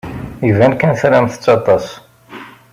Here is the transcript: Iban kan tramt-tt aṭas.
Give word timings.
Iban 0.49 0.73
kan 0.79 0.93
tramt-tt 1.01 1.45
aṭas. 1.55 1.85